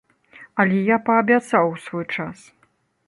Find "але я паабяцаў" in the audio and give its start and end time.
0.63-1.65